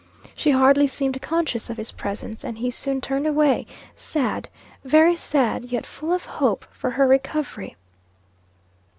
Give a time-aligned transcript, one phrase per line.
[0.33, 4.49] She hardly seemed conscious of his presence, and he soon turned away, sad,
[4.83, 7.75] very sad, yet full of hope for her recovery.